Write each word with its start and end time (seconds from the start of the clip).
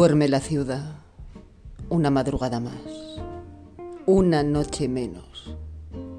Duerme 0.00 0.28
la 0.28 0.40
ciudad. 0.40 0.96
Una 1.90 2.08
madrugada 2.08 2.58
más. 2.58 3.20
Una 4.06 4.42
noche 4.42 4.88
menos. 4.88 5.54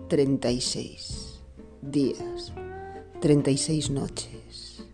36 0.08 1.42
días. 1.82 2.54
36 3.22 3.90
noches. 3.90 4.86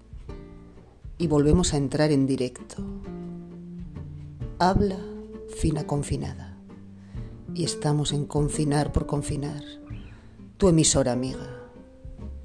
Y 1.18 1.28
volvemos 1.28 1.74
a 1.74 1.78
entrar 1.78 2.14
en 2.14 2.26
directo. 2.28 2.78
Habla 4.58 5.00
fina 5.58 5.86
confinada. 5.86 6.58
Y 7.54 7.66
estamos 7.66 8.14
en 8.14 8.26
confinar 8.26 8.94
por 8.94 9.06
confinar. 9.06 9.64
Tu 10.56 10.70
emisora 10.70 11.12
amiga. 11.12 11.60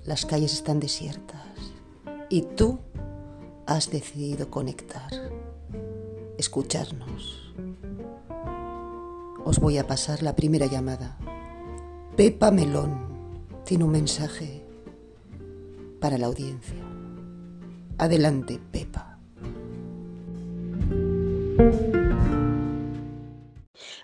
Las 0.04 0.26
calles 0.26 0.54
están 0.54 0.80
desiertas. 0.80 1.72
Y 2.28 2.42
tú 2.42 2.80
has 3.64 3.92
decidido 3.92 4.50
conectar 4.50 5.41
escucharnos. 6.42 7.54
Os 9.44 9.58
voy 9.60 9.78
a 9.78 9.86
pasar 9.86 10.22
la 10.22 10.34
primera 10.34 10.66
llamada. 10.66 11.16
Pepa 12.16 12.50
Melón 12.50 12.92
tiene 13.64 13.84
un 13.84 13.92
mensaje 13.92 14.64
para 16.00 16.18
la 16.18 16.26
audiencia. 16.26 16.82
Adelante, 17.96 18.60
Pepa. 18.72 19.18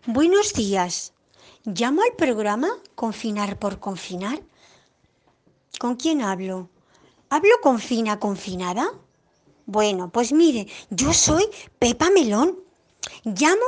Buenos 0.07 0.55
días. 0.55 1.13
Llamo 1.65 2.03
al 2.03 2.15
programa 2.17 2.69
Confinar 2.95 3.59
por 3.59 3.81
Confinar. 3.81 4.41
¿Con 5.81 5.97
quién 5.97 6.23
hablo? 6.23 6.71
¿Hablo 7.31 7.55
con 7.63 7.79
Fina 7.81 8.19
Confinada? 8.21 8.93
Bueno, 9.69 10.11
pues 10.11 10.33
mire, 10.33 10.67
yo 10.89 11.13
soy 11.13 11.45
Pepa 11.79 12.09
Melón. 12.09 12.59
Llamo 13.23 13.67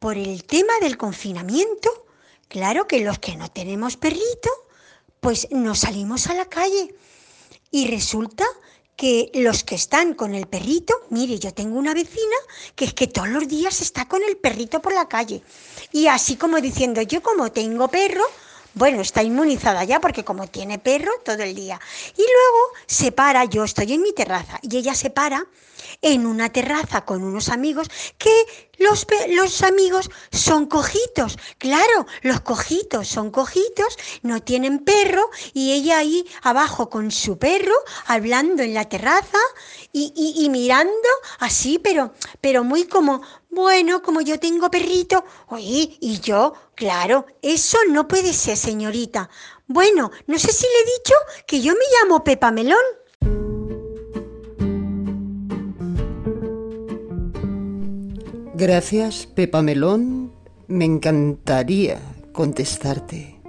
por 0.00 0.18
el 0.18 0.42
tema 0.42 0.72
del 0.80 0.96
confinamiento. 0.96 2.06
Claro 2.48 2.88
que 2.88 2.98
los 2.98 3.20
que 3.20 3.36
no 3.36 3.48
tenemos 3.48 3.96
perrito, 3.96 4.50
pues 5.20 5.46
nos 5.52 5.78
salimos 5.78 6.26
a 6.26 6.34
la 6.34 6.46
calle. 6.46 6.92
Y 7.70 7.86
resulta 7.86 8.44
que 8.96 9.30
los 9.34 9.62
que 9.62 9.76
están 9.76 10.14
con 10.14 10.34
el 10.34 10.48
perrito, 10.48 10.92
mire, 11.10 11.38
yo 11.38 11.54
tengo 11.54 11.78
una 11.78 11.94
vecina 11.94 12.36
que 12.74 12.86
es 12.86 12.92
que 12.92 13.06
todos 13.06 13.28
los 13.28 13.46
días 13.46 13.80
está 13.82 14.08
con 14.08 14.24
el 14.24 14.36
perrito 14.38 14.82
por 14.82 14.92
la 14.92 15.06
calle. 15.06 15.40
Y 15.92 16.08
así 16.08 16.34
como 16.34 16.60
diciendo, 16.60 17.00
yo 17.02 17.22
como 17.22 17.52
tengo 17.52 17.86
perro, 17.86 18.24
bueno, 18.76 19.00
está 19.00 19.22
inmunizada 19.22 19.84
ya 19.84 20.00
porque 20.00 20.22
como 20.22 20.46
tiene 20.48 20.78
perro 20.78 21.10
todo 21.24 21.42
el 21.42 21.54
día. 21.54 21.80
Y 22.14 22.20
luego 22.20 22.74
se 22.86 23.10
para, 23.10 23.44
yo 23.46 23.64
estoy 23.64 23.94
en 23.94 24.02
mi 24.02 24.12
terraza 24.12 24.60
y 24.62 24.76
ella 24.76 24.94
se 24.94 25.08
para 25.08 25.46
en 26.02 26.26
una 26.26 26.50
terraza 26.50 27.06
con 27.06 27.22
unos 27.22 27.48
amigos 27.48 27.88
que 28.18 28.34
los, 28.78 29.06
los, 29.30 29.62
amigos 29.62 30.10
son 30.30 30.66
cojitos. 30.66 31.38
Claro, 31.56 32.06
los 32.20 32.42
cojitos 32.42 33.08
son 33.08 33.30
cojitos, 33.30 33.96
no 34.22 34.42
tienen 34.42 34.80
perro 34.80 35.30
y 35.54 35.72
ella 35.72 35.98
ahí 35.98 36.26
abajo 36.42 36.90
con 36.90 37.10
su 37.10 37.38
perro 37.38 37.74
hablando 38.06 38.62
en 38.62 38.74
la 38.74 38.86
terraza 38.86 39.38
y, 39.90 40.12
y 40.36 40.50
mirando 40.50 41.08
así, 41.38 41.78
pero, 41.78 42.12
pero 42.42 42.62
muy 42.62 42.84
como, 42.84 43.22
bueno, 43.56 44.02
como 44.02 44.20
yo 44.20 44.38
tengo 44.38 44.70
perrito, 44.70 45.24
oye, 45.48 45.96
y 45.98 46.20
yo, 46.20 46.52
claro, 46.74 47.24
eso 47.40 47.78
no 47.88 48.06
puede 48.06 48.34
ser, 48.34 48.54
señorita. 48.54 49.30
Bueno, 49.66 50.10
no 50.26 50.38
sé 50.38 50.52
si 50.52 50.66
le 50.66 50.82
he 50.82 50.98
dicho 50.98 51.14
que 51.46 51.62
yo 51.62 51.72
me 51.72 51.80
llamo 51.98 52.22
Pepa 52.22 52.52
Melón. 52.52 52.76
Gracias, 58.54 59.26
Pepa 59.26 59.62
Melón. 59.62 60.32
Me 60.68 60.84
encantaría 60.84 61.98
contestarte. 62.32 63.40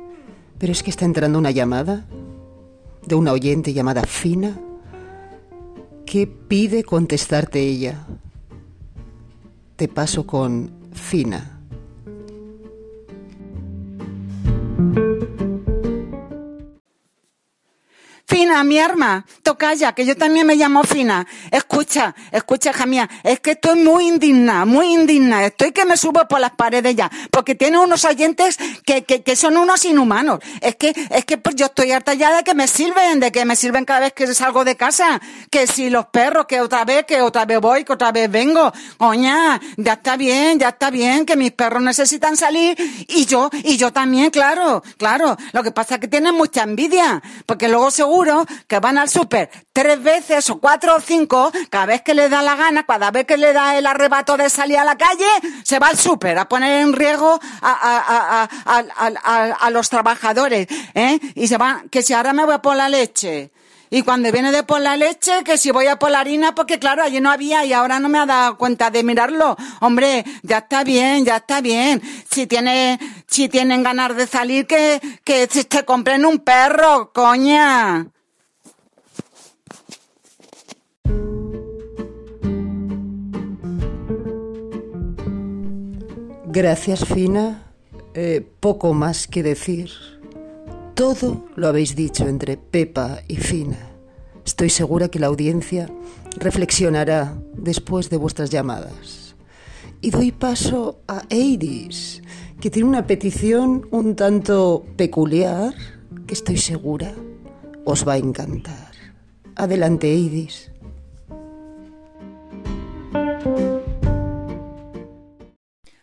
Pero 0.57 0.71
es 0.71 0.83
que 0.83 0.89
está 0.89 1.03
entrando 1.03 1.37
una 1.37 1.51
llamada 1.51 2.07
de 3.05 3.15
una 3.15 3.33
oyente 3.33 3.73
llamada 3.73 4.03
Fina 4.03 4.57
que 6.05 6.27
pide 6.27 6.85
contestarte 6.85 7.59
ella 7.59 8.07
te 9.77 9.87
paso 9.87 10.25
con 10.25 10.71
Fina. 10.91 11.56
Fina, 18.29 18.61
mi 18.65 18.77
arma, 18.77 19.25
tocaya, 19.41 19.93
que 19.93 20.05
yo 20.05 20.17
también 20.17 20.45
me 20.45 20.57
llamo 20.57 20.83
Fina. 20.83 21.25
Escucha, 21.49 22.13
escucha, 22.29 22.71
hija 22.71 22.85
mía, 22.85 23.09
es 23.23 23.39
que 23.39 23.51
estoy 23.51 23.79
muy 23.79 24.05
indigna, 24.05 24.65
muy 24.65 24.93
indigna. 24.93 25.45
Estoy 25.45 25.71
que 25.71 25.85
me 25.85 25.95
subo 25.95 26.27
por 26.27 26.41
las 26.41 26.51
paredes 26.51 26.93
ya, 26.93 27.09
porque 27.31 27.55
tiene 27.55 27.79
unos 27.79 28.03
oyentes 28.03 28.57
que, 28.85 29.05
que, 29.05 29.23
que 29.23 29.37
son 29.37 29.55
unos 29.55 29.85
inhumanos. 29.85 30.39
Es 30.59 30.75
que, 30.75 30.93
es 31.09 31.23
que 31.23 31.37
pues 31.37 31.55
yo 31.55 31.67
estoy 31.67 31.93
harta 31.93 32.15
ya 32.15 32.35
de 32.35 32.43
que 32.43 32.53
me 32.53 32.67
sirven, 32.67 33.21
de 33.21 33.31
que 33.31 33.45
me 33.45 33.55
sirven 33.55 33.85
cada 33.85 34.01
vez 34.01 34.11
que 34.11 34.27
salgo 34.33 34.65
de 34.65 34.75
casa. 34.75 35.21
Que 35.49 35.65
si 35.65 35.89
los 35.89 36.07
perros, 36.07 36.47
que 36.47 36.59
otra 36.59 36.83
vez, 36.83 37.05
que 37.05 37.21
otra 37.21 37.45
vez 37.45 37.61
voy, 37.61 37.85
que 37.85 37.93
otra 37.93 38.11
vez 38.11 38.29
vengo. 38.29 38.73
Oña, 38.97 39.61
ya 39.77 39.93
está 39.93 40.17
bien, 40.17 40.59
ya 40.59 40.67
está 40.67 40.89
bien, 40.89 41.25
que 41.25 41.37
mis 41.37 41.53
perros 41.53 41.81
necesitan 41.81 42.35
salir 42.35 42.77
y 43.07 43.25
yo, 43.25 43.49
y 43.63 43.77
yo 43.77 43.93
también, 43.93 44.31
claro, 44.31 44.83
claro. 44.97 45.37
Lo 45.53 45.63
que 45.63 45.71
pasa 45.71 45.95
es 45.95 46.01
que 46.01 46.09
tienen 46.09 46.35
mucha 46.35 46.63
envidia, 46.63 47.23
porque 47.45 47.69
luego 47.69 47.89
seguro 48.17 48.45
que 48.67 48.79
van 48.79 48.97
al 48.97 49.09
súper 49.09 49.49
tres 49.71 50.01
veces 50.01 50.49
o 50.49 50.59
cuatro 50.59 50.95
o 50.95 50.99
cinco, 50.99 51.51
cada 51.69 51.85
vez 51.85 52.01
que 52.01 52.15
le 52.15 52.29
da 52.29 52.41
la 52.41 52.55
gana, 52.55 52.83
cada 52.83 53.11
vez 53.11 53.27
que 53.27 53.37
le 53.37 53.53
da 53.53 53.77
el 53.77 53.85
arrebato 53.85 54.37
de 54.37 54.49
salir 54.49 54.77
a 54.77 54.83
la 54.83 54.97
calle, 54.97 55.27
se 55.63 55.77
va 55.77 55.89
al 55.89 55.97
súper 55.97 56.37
a 56.39 56.49
poner 56.49 56.81
en 56.81 56.93
riesgo 56.93 57.39
a, 57.61 58.47
a, 58.65 59.69
los 59.69 59.89
trabajadores, 59.89 60.67
¿eh? 60.95 61.19
Y 61.35 61.47
se 61.47 61.57
va, 61.57 61.83
que 61.91 62.01
si 62.01 62.13
ahora 62.13 62.33
me 62.33 62.43
voy 62.45 62.55
a 62.55 62.61
por 62.61 62.75
la 62.75 62.89
leche. 62.89 63.51
Y 63.89 64.01
cuando 64.01 64.31
viene 64.31 64.51
de 64.51 64.63
por 64.63 64.81
la 64.81 64.97
leche, 64.97 65.43
que 65.45 65.57
si 65.57 65.71
voy 65.71 65.87
a 65.87 65.97
por 65.97 66.11
la 66.11 66.19
harina, 66.19 66.53
porque 66.53 66.77
claro, 66.77 67.03
allí 67.03 67.21
no 67.21 67.31
había 67.31 67.63
y 67.63 67.71
ahora 67.71 67.99
no 67.99 68.09
me 68.09 68.17
ha 68.17 68.25
dado 68.25 68.57
cuenta 68.57 68.89
de 68.91 69.01
mirarlo. 69.01 69.55
Hombre, 69.79 70.25
ya 70.43 70.57
está 70.57 70.83
bien, 70.83 71.23
ya 71.23 71.37
está 71.37 71.61
bien. 71.61 72.01
Si 72.29 72.47
tiene, 72.47 72.99
si 73.27 73.49
tienen 73.49 73.83
ganas 73.83 74.15
de 74.15 74.27
salir, 74.27 74.65
que, 74.65 74.99
que 75.23 75.47
te 75.47 75.85
compren 75.85 76.25
un 76.25 76.39
perro, 76.39 77.11
coña. 77.13 78.07
Gracias, 86.45 87.05
Fina. 87.05 87.63
Eh, 88.15 88.43
poco 88.59 88.95
más 88.95 89.27
que 89.27 89.43
decir. 89.43 89.91
Todo 90.95 91.45
lo 91.55 91.67
habéis 91.67 91.95
dicho 91.95 92.27
entre 92.27 92.57
Pepa 92.57 93.19
y 93.27 93.35
Fina. 93.35 93.77
Estoy 94.43 94.71
segura 94.71 95.09
que 95.09 95.19
la 95.19 95.27
audiencia 95.27 95.87
reflexionará 96.37 97.35
después 97.53 98.09
de 98.09 98.17
vuestras 98.17 98.49
llamadas. 98.49 99.26
Y 100.01 100.11
doy 100.11 100.31
paso 100.31 101.01
a 101.07 101.23
Eidis, 101.29 102.21
que 102.59 102.69
tiene 102.69 102.87
una 102.87 103.07
petición 103.07 103.87
un 103.91 104.15
tanto 104.15 104.85
peculiar 104.95 105.73
que 106.25 106.33
estoy 106.33 106.57
segura 106.57 107.13
os 107.85 108.07
va 108.07 108.13
a 108.13 108.17
encantar. 108.17 108.91
Adelante, 109.55 110.11
Eidis. 110.11 110.69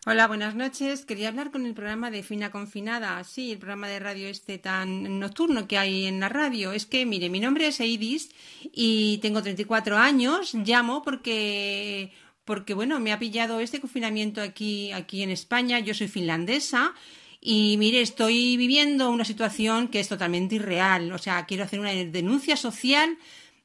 Hola, 0.06 0.26
buenas 0.26 0.54
noches. 0.54 1.06
Quería 1.06 1.28
hablar 1.28 1.50
con 1.50 1.64
el 1.64 1.72
programa 1.72 2.10
de 2.10 2.22
Fina 2.22 2.50
Confinada, 2.50 3.24
sí, 3.24 3.52
el 3.52 3.58
programa 3.58 3.88
de 3.88 4.00
radio 4.00 4.28
este 4.28 4.58
tan 4.58 5.18
nocturno 5.18 5.66
que 5.66 5.78
hay 5.78 6.04
en 6.04 6.20
la 6.20 6.28
radio. 6.28 6.72
Es 6.72 6.84
que, 6.84 7.06
mire, 7.06 7.30
mi 7.30 7.40
nombre 7.40 7.68
es 7.68 7.80
Eidis 7.80 8.30
y 8.70 9.18
tengo 9.22 9.42
34 9.42 9.96
años. 9.96 10.52
Llamo 10.52 11.02
porque, 11.02 12.12
porque 12.44 12.74
bueno, 12.74 13.00
me 13.00 13.12
ha 13.12 13.18
pillado 13.18 13.60
este 13.60 13.80
confinamiento 13.80 14.40
aquí, 14.40 14.92
aquí 14.92 15.22
en 15.22 15.30
España. 15.30 15.78
Yo 15.80 15.94
soy 15.94 16.08
finlandesa. 16.08 16.94
Y 17.40 17.76
mire, 17.76 18.00
estoy 18.00 18.56
viviendo 18.56 19.10
una 19.10 19.24
situación 19.24 19.88
que 19.88 20.00
es 20.00 20.08
totalmente 20.08 20.54
irreal. 20.54 21.12
O 21.12 21.18
sea, 21.18 21.44
quiero 21.46 21.64
hacer 21.64 21.80
una 21.80 21.90
denuncia 21.90 22.56
social 22.56 23.18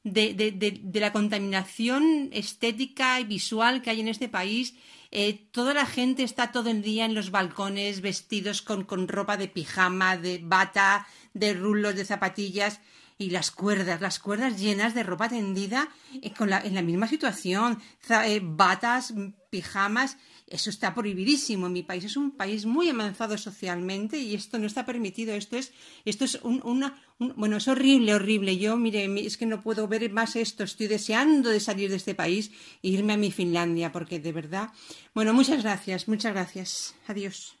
de, 0.04 0.34
de, 0.34 0.80
de 0.82 1.00
la 1.00 1.12
contaminación 1.12 2.28
estética 2.32 3.20
y 3.20 3.24
visual 3.24 3.82
que 3.82 3.90
hay 3.90 4.00
en 4.00 4.08
este 4.08 4.28
país 4.28 4.74
eh, 5.12 5.44
toda 5.50 5.74
la 5.74 5.86
gente 5.86 6.22
está 6.22 6.52
todo 6.52 6.70
el 6.70 6.82
día 6.82 7.04
en 7.04 7.14
los 7.14 7.32
balcones 7.32 8.00
vestidos 8.00 8.62
con, 8.62 8.84
con 8.84 9.08
ropa 9.08 9.36
de 9.36 9.48
pijama, 9.48 10.16
de 10.16 10.40
bata, 10.42 11.06
de 11.34 11.52
rulos, 11.52 11.96
de 11.96 12.04
zapatillas 12.04 12.80
y 13.20 13.30
las 13.30 13.52
cuerdas, 13.52 14.00
las 14.00 14.18
cuerdas 14.18 14.58
llenas 14.58 14.94
de 14.94 15.04
ropa 15.04 15.28
tendida 15.28 15.88
eh, 16.20 16.32
con 16.32 16.52
en 16.52 16.74
la 16.74 16.82
misma 16.82 17.06
situación, 17.06 17.78
eh, 18.08 18.40
batas, 18.42 19.14
pijamas 19.50 20.16
eso 20.50 20.68
está 20.68 20.92
prohibidísimo 20.94 21.68
en 21.68 21.72
mi 21.72 21.84
país. 21.84 22.04
Es 22.04 22.16
un 22.16 22.32
país 22.32 22.66
muy 22.66 22.88
avanzado 22.88 23.38
socialmente 23.38 24.18
y 24.18 24.34
esto 24.34 24.58
no 24.58 24.66
está 24.66 24.84
permitido. 24.84 25.32
Esto 25.32 25.56
es, 25.56 25.72
esto 26.04 26.24
es 26.24 26.40
una, 26.42 27.00
bueno, 27.18 27.56
es 27.58 27.68
horrible, 27.68 28.14
horrible. 28.14 28.58
Yo, 28.58 28.76
mire, 28.76 29.04
es 29.24 29.36
que 29.36 29.46
no 29.46 29.62
puedo 29.62 29.86
ver 29.86 30.10
más 30.10 30.34
esto. 30.34 30.64
Estoy 30.64 30.88
deseando 30.88 31.50
de 31.50 31.60
salir 31.60 31.88
de 31.88 31.96
este 31.96 32.16
país 32.16 32.50
e 32.82 32.88
irme 32.88 33.12
a 33.12 33.16
mi 33.16 33.30
Finlandia, 33.30 33.92
porque 33.92 34.18
de 34.18 34.32
verdad. 34.32 34.70
Bueno, 35.14 35.32
muchas 35.32 35.62
gracias, 35.62 36.08
muchas 36.08 36.32
gracias. 36.32 36.96
Adiós. 37.06 37.59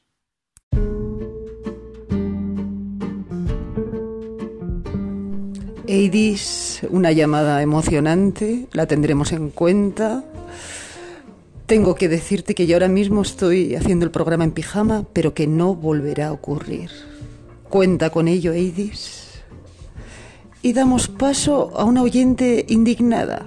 Eidis, 5.90 6.82
una 6.88 7.10
llamada 7.10 7.60
emocionante, 7.62 8.68
la 8.70 8.86
tendremos 8.86 9.32
en 9.32 9.50
cuenta. 9.50 10.22
Tengo 11.66 11.96
que 11.96 12.08
decirte 12.08 12.54
que 12.54 12.68
yo 12.68 12.76
ahora 12.76 12.86
mismo 12.86 13.22
estoy 13.22 13.74
haciendo 13.74 14.04
el 14.04 14.12
programa 14.12 14.44
en 14.44 14.52
pijama, 14.52 15.04
pero 15.12 15.34
que 15.34 15.48
no 15.48 15.74
volverá 15.74 16.28
a 16.28 16.32
ocurrir. 16.32 16.90
Cuenta 17.68 18.10
con 18.10 18.28
ello, 18.28 18.52
Eidis. 18.52 19.42
Y 20.62 20.74
damos 20.74 21.08
paso 21.08 21.72
a 21.76 21.82
una 21.82 22.02
oyente 22.02 22.66
indignada. 22.68 23.46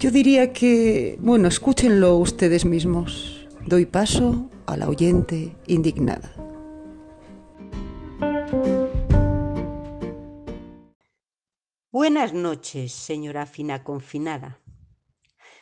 Yo 0.00 0.10
diría 0.10 0.52
que, 0.52 1.16
bueno, 1.20 1.46
escúchenlo 1.46 2.16
ustedes 2.16 2.64
mismos. 2.64 3.46
Doy 3.66 3.86
paso 3.86 4.50
a 4.66 4.76
la 4.76 4.88
oyente 4.88 5.54
indignada. 5.68 6.32
Buenas 11.92 12.32
noches, 12.32 12.92
señora 12.92 13.46
fina 13.46 13.82
confinada. 13.82 14.60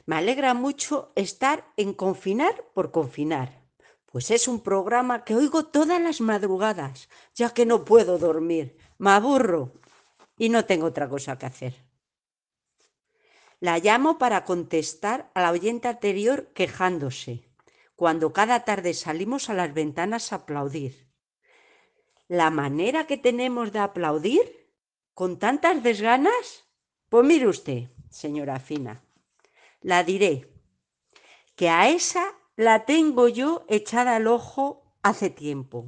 Me 0.05 0.17
alegra 0.17 0.53
mucho 0.53 1.11
estar 1.17 1.73
en 1.79 1.95
Confinar 1.95 2.67
por 2.75 2.91
Confinar, 2.91 3.65
pues 4.05 4.31
es 4.31 4.47
un 4.47 4.61
programa 4.61 5.25
que 5.25 5.35
oigo 5.35 5.65
todas 5.65 5.99
las 6.03 6.21
madrugadas, 6.21 7.09
ya 7.35 7.55
que 7.55 7.65
no 7.65 7.87
puedo 7.87 8.19
dormir, 8.19 8.77
me 8.99 9.13
aburro 9.13 9.73
y 10.37 10.51
no 10.51 10.67
tengo 10.67 10.89
otra 10.89 11.09
cosa 11.09 11.39
que 11.39 11.47
hacer. 11.47 11.75
La 13.59 13.79
llamo 13.79 14.19
para 14.19 14.45
contestar 14.45 15.31
a 15.33 15.41
la 15.41 15.51
oyente 15.51 15.89
anterior 15.89 16.53
quejándose, 16.53 17.49
cuando 17.97 18.35
cada 18.35 18.67
tarde 18.67 18.93
salimos 18.93 19.49
a 19.49 19.55
las 19.55 19.73
ventanas 19.73 20.31
a 20.35 20.37
aplaudir. 20.37 21.09
La 22.29 22.51
manera 22.51 23.07
que 23.07 23.17
tenemos 23.17 23.73
de 23.73 23.79
aplaudir, 23.79 24.68
con 25.19 25.37
tantas 25.41 25.83
desganas, 25.83 26.65
pues 27.09 27.27
mire 27.27 27.49
usted, 27.49 27.89
señora 28.09 28.61
Fina 28.61 29.03
la 29.81 30.05
diré, 30.05 30.49
que 31.57 31.69
a 31.71 31.89
esa 31.89 32.25
la 32.55 32.85
tengo 32.85 33.27
yo 33.27 33.65
echada 33.69 34.15
al 34.15 34.29
ojo 34.29 34.85
hace 35.03 35.29
tiempo. 35.29 35.87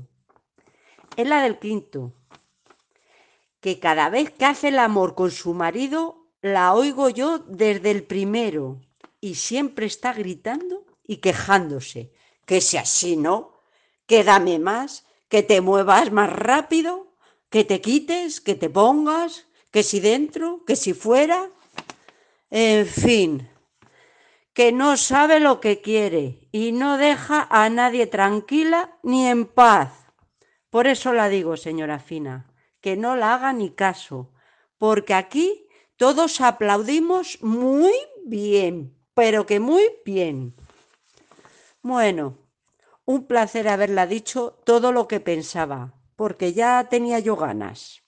Es 1.14 1.28
la 1.28 1.42
del 1.44 1.60
quinto, 1.60 2.12
que 3.60 3.78
cada 3.78 4.08
vez 4.08 4.32
que 4.32 4.46
hace 4.46 4.66
el 4.66 4.80
amor 4.80 5.14
con 5.14 5.30
su 5.30 5.54
marido, 5.54 6.26
la 6.42 6.74
oigo 6.74 7.08
yo 7.08 7.38
desde 7.38 7.92
el 7.92 8.02
primero 8.02 8.80
y 9.20 9.36
siempre 9.36 9.86
está 9.86 10.12
gritando 10.12 10.84
y 11.04 11.18
quejándose, 11.18 12.12
que 12.46 12.60
si 12.60 12.78
así 12.78 13.16
no, 13.16 13.60
que 14.06 14.24
dame 14.24 14.58
más, 14.58 15.06
que 15.28 15.44
te 15.44 15.60
muevas 15.60 16.10
más 16.10 16.32
rápido, 16.32 17.09
que 17.50 17.64
te 17.64 17.81
quites, 17.81 18.41
que 18.41 18.55
te 18.55 18.70
pongas, 18.70 19.47
que 19.70 19.82
si 19.82 20.00
dentro, 20.00 20.64
que 20.64 20.76
si 20.76 20.94
fuera. 20.94 21.49
En 22.50 22.87
fin, 22.87 23.49
que 24.52 24.73
no 24.73 24.97
sabe 24.97 25.41
lo 25.41 25.61
que 25.61 25.81
quiere 25.81 26.49
y 26.52 26.73
no 26.73 26.97
deja 26.97 27.47
a 27.50 27.69
nadie 27.70 28.06
tranquila 28.06 28.99
ni 29.02 29.26
en 29.26 29.47
paz. 29.47 29.93
Por 30.70 30.87
eso 30.87 31.12
la 31.12 31.29
digo, 31.29 31.56
señora 31.56 31.99
Fina, 31.99 32.47
que 32.81 32.97
no 32.97 33.17
la 33.17 33.35
haga 33.35 33.52
ni 33.52 33.70
caso, 33.70 34.32
porque 34.79 35.14
aquí 35.14 35.67
todos 35.97 36.41
aplaudimos 36.41 37.38
muy 37.43 37.93
bien, 38.25 38.97
pero 39.14 39.47
que 39.47 39.61
muy 39.61 39.85
bien. 40.05 40.55
Bueno, 41.82 42.38
un 43.05 43.26
placer 43.26 43.69
haberla 43.69 44.06
dicho 44.06 44.61
todo 44.64 44.93
lo 44.93 45.08
que 45.08 45.20
pensaba, 45.20 45.94
porque 46.20 46.52
ya 46.52 46.87
tenía 46.90 47.19
yo 47.19 47.34
ganas. 47.34 48.02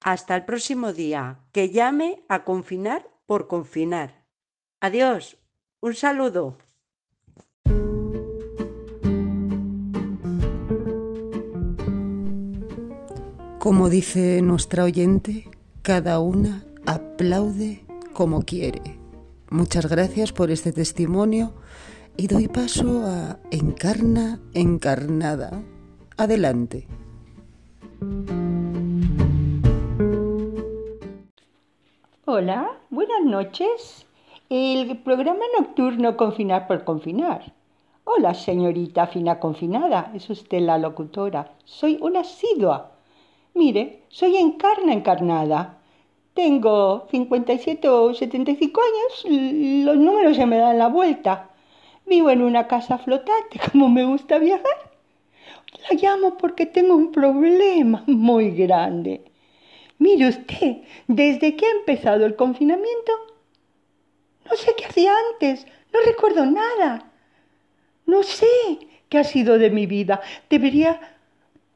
Hasta 0.00 0.34
el 0.34 0.44
próximo 0.44 0.92
día, 0.92 1.44
que 1.52 1.70
llame 1.70 2.24
a 2.28 2.42
confinar 2.42 3.08
por 3.24 3.46
confinar. 3.46 4.26
Adiós. 4.80 5.38
Un 5.78 5.94
saludo. 5.94 6.58
Como 13.60 13.90
dice 13.90 14.42
nuestra 14.42 14.82
oyente, 14.82 15.48
cada 15.82 16.18
una 16.18 16.66
aplaude 16.84 17.86
como 18.12 18.42
quiere. 18.42 18.98
Muchas 19.50 19.86
gracias 19.86 20.32
por 20.32 20.50
este 20.50 20.72
testimonio 20.72 21.54
y 22.16 22.26
doy 22.26 22.48
paso 22.48 23.06
a 23.06 23.38
Encarna 23.52 24.40
Encarnada. 24.52 25.62
Adelante. 26.16 26.88
Hola, 32.26 32.78
buenas 32.90 33.24
noches. 33.24 34.06
El 34.50 34.98
programa 34.98 35.44
nocturno 35.58 36.16
Confinar 36.16 36.66
por 36.66 36.84
Confinar. 36.84 37.54
Hola, 38.04 38.34
señorita 38.34 39.06
fina 39.06 39.40
confinada, 39.40 40.12
es 40.14 40.28
usted 40.28 40.60
la 40.60 40.76
locutora. 40.76 41.52
Soy 41.64 41.98
una 42.02 42.20
asidua. 42.20 42.92
Mire, 43.54 44.02
soy 44.08 44.36
encarna 44.36 44.92
encarnada. 44.92 45.78
Tengo 46.34 47.06
57 47.10 47.88
o 47.88 48.12
75 48.12 48.80
años, 48.80 49.84
los 49.86 49.96
números 49.96 50.36
se 50.36 50.44
me 50.44 50.58
dan 50.58 50.78
la 50.78 50.88
vuelta. 50.88 51.50
Vivo 52.04 52.28
en 52.28 52.42
una 52.42 52.66
casa 52.68 52.98
flotante, 52.98 53.58
como 53.72 53.88
me 53.88 54.04
gusta 54.04 54.38
viajar. 54.38 54.85
La 55.82 55.96
llamo 55.96 56.36
porque 56.36 56.66
tengo 56.66 56.94
un 56.94 57.12
problema 57.12 58.02
muy 58.06 58.50
grande. 58.50 59.22
Mire 59.98 60.28
usted, 60.28 60.78
desde 61.06 61.56
que 61.56 61.66
ha 61.66 61.70
empezado 61.70 62.26
el 62.26 62.36
confinamiento, 62.36 63.12
no 64.48 64.56
sé 64.56 64.74
qué 64.76 64.84
hacía 64.86 65.12
antes, 65.32 65.66
no 65.92 66.00
recuerdo 66.00 66.44
nada. 66.46 67.10
No 68.06 68.22
sé 68.22 68.46
qué 69.08 69.18
ha 69.18 69.24
sido 69.24 69.58
de 69.58 69.70
mi 69.70 69.86
vida. 69.86 70.20
Debería 70.48 71.00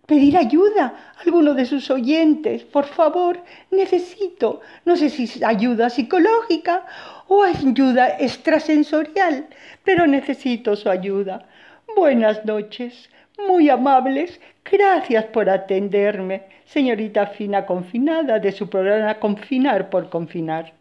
pedir 0.06 0.36
ayuda 0.36 1.14
a 1.16 1.20
alguno 1.22 1.54
de 1.54 1.66
sus 1.66 1.90
oyentes. 1.90 2.64
Por 2.64 2.84
favor, 2.84 3.42
necesito, 3.70 4.60
no 4.84 4.96
sé 4.96 5.08
si 5.08 5.44
ayuda 5.44 5.90
psicológica 5.90 6.84
o 7.28 7.42
ayuda 7.42 8.16
extrasensorial, 8.18 9.48
pero 9.84 10.06
necesito 10.06 10.76
su 10.76 10.88
ayuda. 10.88 11.48
Buenas 11.96 12.44
noches, 12.44 13.08
muy 13.48 13.68
amables. 13.68 14.40
Gracias 14.64 15.24
por 15.26 15.48
atenderme, 15.48 16.42
señorita 16.64 17.26
Fina 17.28 17.66
Confinada, 17.66 18.38
de 18.38 18.52
su 18.52 18.68
programa 18.68 19.18
Confinar 19.18 19.90
por 19.90 20.10
Confinar. 20.10 20.74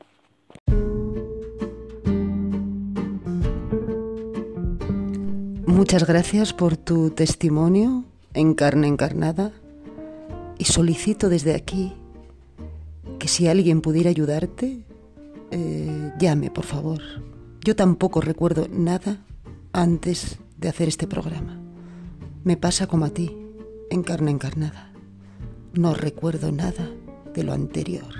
Muchas 5.65 6.05
gracias 6.05 6.53
por 6.53 6.75
tu 6.75 7.09
testimonio 7.11 8.03
en 8.33 8.53
carne 8.53 8.87
encarnada 8.87 9.53
y 10.57 10.65
solicito 10.65 11.29
desde 11.29 11.55
aquí 11.55 11.93
que 13.17 13.27
si 13.27 13.47
alguien 13.47 13.81
pudiera 13.81 14.09
ayudarte, 14.09 14.83
eh, 15.51 16.11
llame, 16.19 16.51
por 16.51 16.65
favor. 16.65 17.01
Yo 17.63 17.75
tampoco 17.75 18.21
recuerdo 18.21 18.67
nada 18.69 19.25
antes 19.71 20.39
de 20.57 20.69
hacer 20.69 20.89
este 20.89 21.07
programa. 21.07 21.68
Me 22.43 22.55
pasa 22.55 22.87
como 22.87 23.05
a 23.05 23.09
ti, 23.09 23.35
en 23.89 24.01
carne 24.01 24.31
encarnada. 24.31 24.93
No 25.73 25.93
recuerdo 25.93 26.51
nada 26.51 26.89
de 27.33 27.43
lo 27.43 27.53
anterior. 27.53 28.13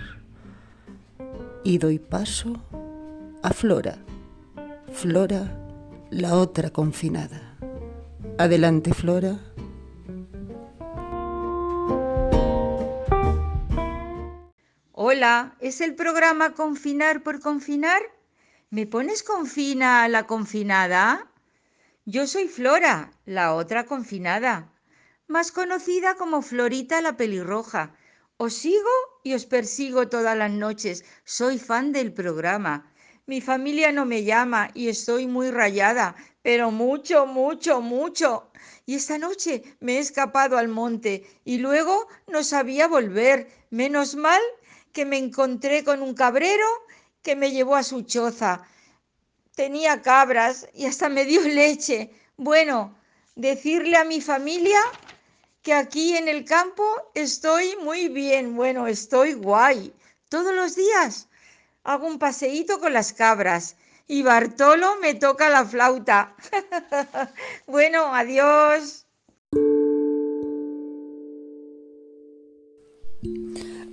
Y 1.63 1.77
doy 1.77 1.99
paso 1.99 2.61
a 3.41 3.51
Flora. 3.51 3.97
Flora, 4.91 5.57
la 6.09 6.35
otra 6.35 6.71
confinada. 6.71 7.55
Adelante, 8.37 8.93
Flora. 8.93 9.39
Hola, 14.91 15.55
¿es 15.61 15.79
el 15.79 15.95
programa 15.95 16.51
Confinar 16.51 17.23
por 17.23 17.39
Confinar? 17.39 18.01
¿Me 18.69 18.85
pones 18.85 19.23
confina 19.23 20.03
a 20.03 20.09
la 20.09 20.27
confinada? 20.27 21.28
Yo 22.11 22.25
soy 22.25 22.47
Flora, 22.47 23.11
la 23.27 23.53
otra 23.53 23.85
confinada, 23.85 24.73
más 25.27 25.51
conocida 25.51 26.15
como 26.15 26.41
Florita 26.41 27.01
la 27.01 27.15
pelirroja, 27.15 27.95
Os 28.37 28.55
sigo 28.55 28.95
y 29.23 29.35
os 29.35 29.45
persigo 29.45 30.09
todas 30.09 30.35
las 30.35 30.49
noches. 30.49 31.05
Soy 31.23 31.59
fan 31.59 31.91
del 31.91 32.11
programa. 32.11 32.91
Mi 33.27 33.41
familia 33.41 33.91
no 33.91 34.05
me 34.05 34.23
llama 34.23 34.71
y 34.73 34.87
estoy 34.87 35.27
muy 35.27 35.51
rayada, 35.51 36.15
pero 36.41 36.71
mucho, 36.71 37.27
mucho, 37.27 37.79
mucho. 37.79 38.49
Y 38.87 38.95
esta 38.95 39.19
noche 39.19 39.61
me 39.79 39.97
he 39.97 39.99
escapado 39.99 40.57
al 40.57 40.67
monte 40.67 41.27
y 41.45 41.59
luego 41.59 42.07
no 42.25 42.43
sabía 42.43 42.87
volver. 42.87 43.51
Menos 43.69 44.15
mal 44.15 44.41
que 44.93 45.05
me 45.05 45.19
encontré 45.19 45.83
con 45.83 46.01
un 46.01 46.15
cabrero 46.15 46.65
que 47.21 47.35
me 47.35 47.51
llevó 47.51 47.75
a 47.75 47.83
su 47.83 48.01
choza. 48.01 48.63
Tenía 49.59 50.01
cabras 50.01 50.69
y 50.73 50.85
hasta 50.85 51.09
me 51.09 51.25
dio 51.25 51.41
leche. 51.45 52.11
Bueno, 52.37 52.95
decirle 53.35 53.97
a 53.97 54.05
mi 54.05 54.21
familia 54.21 54.79
que 55.63 55.73
aquí 55.73 56.15
en 56.15 56.29
el 56.29 56.45
campo 56.45 56.85
estoy 57.13 57.75
muy 57.83 58.07
bien, 58.07 58.55
bueno, 58.55 58.87
estoy 58.87 59.33
guay. 59.33 59.91
Todos 60.29 60.55
los 60.55 60.77
días 60.77 61.27
hago 61.83 62.07
un 62.07 62.19
paseíto 62.19 62.79
con 62.79 62.93
las 62.93 63.11
cabras 63.11 63.75
y 64.07 64.23
Bartolo 64.23 64.95
me 65.01 65.15
toca 65.15 65.49
la 65.49 65.65
flauta. 65.65 66.33
bueno, 67.67 68.15
adiós. 68.15 69.07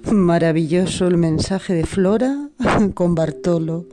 Maravilloso 0.04 1.08
el 1.08 1.16
mensaje 1.16 1.74
de 1.74 1.86
Flora 1.86 2.50
con 2.94 3.16
Bartolo. 3.16 3.86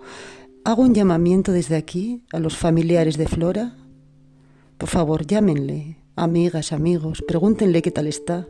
Hago 0.65 0.83
un 0.83 0.93
llamamiento 0.93 1.51
desde 1.51 1.75
aquí 1.75 2.23
a 2.31 2.39
los 2.39 2.55
familiares 2.55 3.17
de 3.17 3.27
Flora. 3.27 3.75
Por 4.77 4.87
favor, 4.87 5.27
llámenle, 5.27 5.97
amigas, 6.15 6.71
amigos, 6.71 7.21
pregúntenle 7.27 7.81
qué 7.81 7.91
tal 7.91 8.07
está. 8.07 8.47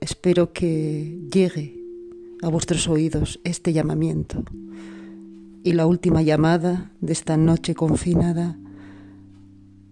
Espero 0.00 0.54
que 0.54 1.18
llegue 1.30 1.78
a 2.40 2.48
vuestros 2.48 2.88
oídos 2.88 3.40
este 3.44 3.74
llamamiento. 3.74 4.42
Y 5.64 5.74
la 5.74 5.84
última 5.86 6.22
llamada 6.22 6.92
de 7.02 7.12
esta 7.12 7.36
noche 7.36 7.74
confinada 7.74 8.58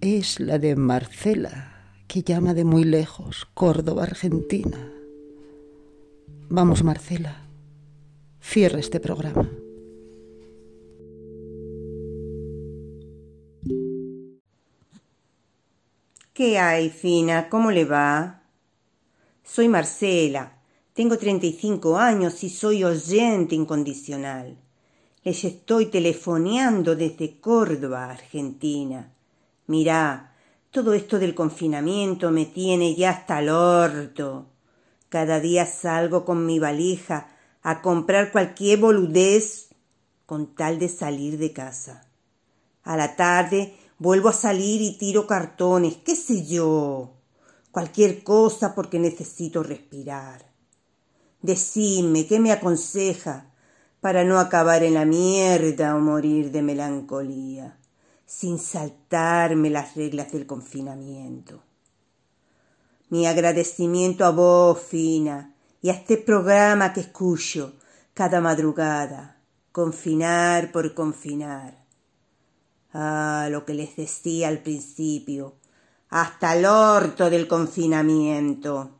es 0.01 0.41
la 0.41 0.59
de 0.59 0.75
Marcela, 0.75 1.75
que 2.09 2.23
llama 2.23 2.55
de 2.55 2.65
muy 2.65 2.85
lejos, 2.85 3.47
Córdoba, 3.53 4.05
Argentina. 4.05 4.91
Vamos, 6.49 6.83
Marcela, 6.83 7.43
cierra 8.41 8.79
este 8.81 9.01
programa. 9.01 9.60
¿Qué 16.41 16.59
hay, 16.59 16.89
Fina? 16.89 17.51
¿Cómo 17.51 17.71
le 17.71 17.85
va? 17.85 18.41
Soy 19.45 19.69
Marcela, 19.69 20.57
tengo 20.95 21.19
35 21.19 21.99
años 21.99 22.43
y 22.43 22.49
soy 22.49 22.83
oyente 22.83 23.55
incondicional. 23.55 24.57
Les 25.23 25.45
estoy 25.45 25.91
telefoneando 25.91 26.97
desde 26.97 27.39
Córdoba, 27.41 28.11
Argentina. 28.11 29.13
Mirá, 29.67 30.35
todo 30.71 30.95
esto 30.95 31.19
del 31.19 31.35
confinamiento 31.35 32.31
me 32.31 32.47
tiene 32.47 32.95
ya 32.95 33.11
hasta 33.11 33.41
el 33.41 33.51
orto. 33.51 34.47
Cada 35.11 35.41
día 35.41 35.67
salgo 35.67 36.25
con 36.25 36.47
mi 36.47 36.59
valija 36.59 37.37
a 37.63 37.83
comprar 37.83 38.33
cualquier 38.33 38.79
boludez 38.79 39.69
con 40.25 40.55
tal 40.55 40.79
de 40.79 40.89
salir 40.89 41.37
de 41.37 41.53
casa. 41.53 42.07
A 42.83 42.97
la 42.97 43.15
tarde 43.15 43.75
vuelvo 44.01 44.31
a 44.31 44.33
salir 44.33 44.81
y 44.81 44.97
tiro 44.97 45.27
cartones, 45.27 45.99
qué 45.99 46.17
sé 46.17 46.45
yo, 46.47 47.13
cualquier 47.71 48.25
cosa 48.25 48.75
porque 48.75 48.99
necesito 48.99 49.63
respirar. 49.63 50.51
Decime, 51.43 52.27
¿qué 52.27 52.41
me 52.41 52.51
aconseja 52.51 53.53
para 54.01 54.25
no 54.25 54.41
acabar 54.41 54.83
en 54.83 54.95
la 54.95 55.05
mierda 55.05 55.95
o 55.95 56.01
morir 56.01 56.51
de 56.51 56.63
melancolía, 56.63 57.79
sin 58.25 58.59
saltarme 58.59 59.69
las 59.69 59.95
reglas 59.95 60.33
del 60.33 60.47
confinamiento? 60.47 61.63
Mi 63.11 63.27
agradecimiento 63.27 64.25
a 64.25 64.31
vos, 64.31 64.81
Fina, 64.81 65.55
y 65.83 65.91
a 65.91 65.93
este 65.93 66.17
programa 66.17 66.95
que 66.95 67.01
escucho 67.01 67.75
cada 68.15 68.41
madrugada, 68.41 69.43
confinar 69.73 70.73
por 70.73 70.95
confinar. 70.95 71.80
Ah, 72.93 73.49
lo 73.51 73.65
que 73.65 73.75
les 73.75 73.95
decía 73.97 74.49
al 74.49 74.59
principio, 74.59 75.55
hasta 76.09 76.57
el 76.57 76.67
orto 76.67 77.31
del 77.31 77.47
confinamiento. 77.47 78.91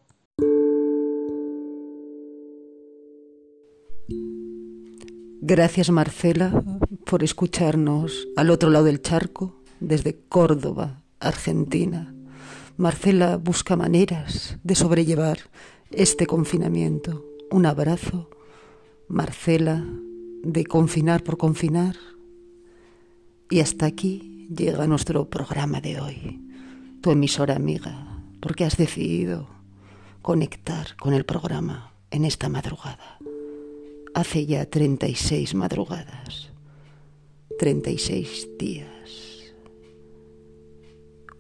Gracias 5.43 5.91
Marcela 5.91 6.63
por 7.05 7.25
escucharnos 7.25 8.29
al 8.37 8.51
otro 8.51 8.71
lado 8.71 8.85
del 8.85 9.03
charco, 9.03 9.61
desde 9.81 10.21
Córdoba, 10.29 11.03
Argentina. 11.19 12.15
Marcela 12.77 13.37
busca 13.37 13.75
maneras 13.75 14.59
de 14.63 14.77
sobrellevar 14.77 15.39
este 15.91 16.27
confinamiento. 16.27 17.25
Un 17.51 17.67
abrazo, 17.67 18.31
Marcela, 19.09 19.85
de 20.45 20.65
confinar 20.65 21.25
por 21.25 21.37
confinar. 21.37 21.97
Y 23.53 23.59
hasta 23.59 23.85
aquí 23.85 24.47
llega 24.57 24.87
nuestro 24.87 25.29
programa 25.29 25.81
de 25.81 26.01
hoy, 26.01 26.41
tu 27.01 27.11
emisora 27.11 27.57
amiga, 27.57 28.23
porque 28.41 28.65
has 28.65 28.77
decidido 28.77 29.49
conectar 30.23 30.95
con 30.95 31.15
el 31.15 31.25
programa 31.25 31.93
en 32.13 32.25
esta 32.25 32.49
madrugada. 32.49 33.19
Hace 34.15 34.47
ya 34.47 34.71
36 34.71 35.57
madrugadas, 35.57 36.51
36 37.59 38.51
días. 38.57 39.53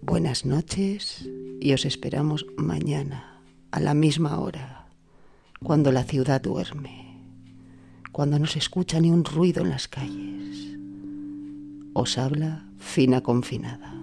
Buenas 0.02 0.44
noches 0.44 1.28
y 1.60 1.72
os 1.74 1.84
esperamos 1.84 2.44
mañana 2.56 3.40
a 3.70 3.78
la 3.78 3.94
misma 3.94 4.40
hora, 4.40 4.88
cuando 5.62 5.92
la 5.92 6.02
ciudad 6.02 6.40
duerme, 6.40 7.22
cuando 8.10 8.40
no 8.40 8.46
se 8.46 8.58
escucha 8.58 8.98
ni 8.98 9.12
un 9.12 9.24
ruido 9.24 9.62
en 9.62 9.70
las 9.70 9.86
calles. 9.86 10.39
Os 11.92 12.18
habla 12.18 12.66
Fina 12.78 13.20
Confinada. 13.20 13.99